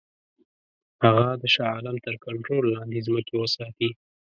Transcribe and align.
هغه 1.03 1.25
د 1.41 1.43
شاه 1.53 1.69
عالم 1.75 1.95
تر 2.05 2.15
کنټرول 2.25 2.65
لاندي 2.75 2.99
ځمکې 3.07 3.35
وساتي. 3.37 3.89